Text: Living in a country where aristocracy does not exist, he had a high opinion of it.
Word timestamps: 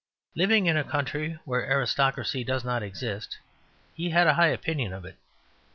Living 0.33 0.65
in 0.65 0.75
a 0.75 0.83
country 0.83 1.37
where 1.45 1.61
aristocracy 1.63 2.43
does 2.43 2.63
not 2.65 2.81
exist, 2.81 3.37
he 3.93 4.09
had 4.09 4.25
a 4.25 4.33
high 4.33 4.47
opinion 4.47 4.93
of 4.93 5.05
it. 5.05 5.19